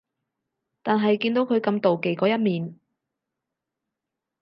[0.81, 2.79] 但係見到佢咁妒忌嗰一面